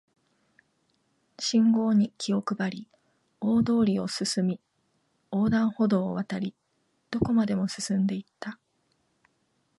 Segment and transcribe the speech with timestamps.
[1.37, 2.87] 信号に気を配り、
[3.39, 4.59] 大通りを進み、
[5.31, 6.55] 横断歩道を渡り、
[7.11, 8.57] どこまでも進んで行った